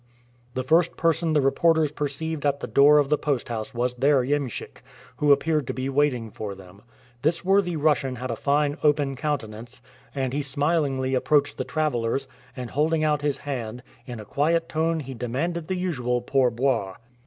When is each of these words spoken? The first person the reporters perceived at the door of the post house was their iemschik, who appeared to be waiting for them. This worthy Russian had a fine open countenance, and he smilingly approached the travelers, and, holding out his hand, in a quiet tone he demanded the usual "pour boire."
The 0.55 0.63
first 0.63 0.97
person 0.97 1.33
the 1.33 1.41
reporters 1.43 1.91
perceived 1.91 2.43
at 2.43 2.59
the 2.59 2.65
door 2.65 2.97
of 2.97 3.09
the 3.09 3.19
post 3.19 3.49
house 3.49 3.71
was 3.75 3.93
their 3.93 4.23
iemschik, 4.23 4.81
who 5.17 5.31
appeared 5.31 5.67
to 5.67 5.75
be 5.75 5.89
waiting 5.89 6.31
for 6.31 6.55
them. 6.55 6.81
This 7.21 7.45
worthy 7.45 7.75
Russian 7.75 8.15
had 8.15 8.31
a 8.31 8.35
fine 8.35 8.77
open 8.81 9.15
countenance, 9.15 9.79
and 10.15 10.33
he 10.33 10.41
smilingly 10.41 11.13
approached 11.13 11.59
the 11.59 11.65
travelers, 11.65 12.27
and, 12.57 12.71
holding 12.71 13.03
out 13.03 13.21
his 13.21 13.37
hand, 13.37 13.83
in 14.07 14.19
a 14.19 14.25
quiet 14.25 14.67
tone 14.67 15.01
he 15.01 15.13
demanded 15.13 15.67
the 15.67 15.75
usual 15.77 16.19
"pour 16.19 16.49
boire." 16.49 16.97